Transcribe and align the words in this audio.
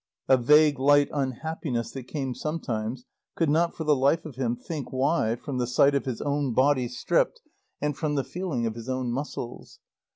A 0.27 0.35
vague, 0.35 0.79
light 0.79 1.09
unhappiness 1.13 1.91
that 1.91 2.07
came 2.07 2.33
sometimes, 2.33 3.05
could 3.35 3.51
not 3.51 3.75
for 3.75 3.83
the 3.83 3.95
life 3.95 4.25
of 4.25 4.35
him 4.35 4.55
think 4.55 4.91
why, 4.91 5.35
from 5.35 5.59
the 5.59 5.67
sight 5.67 5.93
of 5.93 6.05
his 6.05 6.21
own 6.23 6.55
body 6.55 6.87
stripped, 6.87 7.39
and 7.79 7.95
from 7.95 8.15
the 8.15 8.23
feeling 8.23 8.65
of 8.65 8.73
his 8.73 8.89
own 8.89 9.11
muscles. 9.11 9.79